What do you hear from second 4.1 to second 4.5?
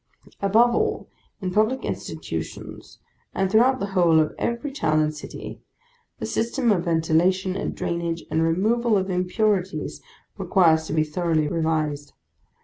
of